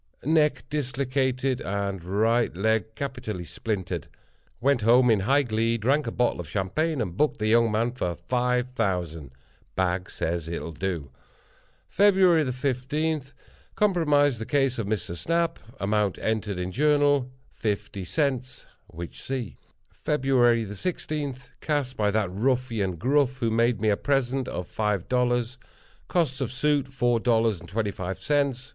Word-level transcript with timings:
Neck 0.25 0.63
dislocated, 0.71 1.61
and 1.61 2.03
right 2.03 2.55
leg 2.57 2.95
capitally 2.95 3.43
splintered. 3.43 4.07
Went 4.59 4.81
home 4.81 5.11
in 5.11 5.19
high 5.19 5.43
glee, 5.43 5.77
drank 5.77 6.07
a 6.07 6.11
bottle 6.11 6.39
of 6.39 6.49
champagne, 6.49 6.99
and 7.01 7.15
booked 7.15 7.37
the 7.37 7.45
young 7.45 7.71
man 7.71 7.91
for 7.91 8.15
five 8.15 8.71
thousand. 8.71 9.29
Bag 9.75 10.09
says 10.09 10.47
it'll 10.47 10.71
do. 10.71 11.11
"Feb. 11.87 12.15
15.—Compromised 12.15 14.39
the 14.39 14.45
case 14.47 14.79
of 14.79 14.87
Mr. 14.87 15.15
Snap. 15.15 15.59
Amount 15.79 16.17
entered 16.17 16.57
in 16.57 16.71
Journal—fifty 16.71 18.03
cents—which 18.03 19.21
see. 19.21 19.59
"Feb. 19.93 20.23
16.—Cast 20.25 21.95
by 21.95 22.09
that 22.09 22.31
ruffian, 22.31 22.95
Gruff, 22.95 23.37
who 23.37 23.51
made 23.51 23.79
me 23.79 23.89
a 23.89 23.97
present 23.97 24.47
of 24.47 24.65
five 24.67 25.07
dollars. 25.07 25.59
Costs 26.07 26.41
of 26.41 26.51
suit, 26.51 26.87
four 26.87 27.19
dollars 27.19 27.59
and 27.59 27.69
twenty 27.69 27.91
five 27.91 28.17
cents. 28.19 28.69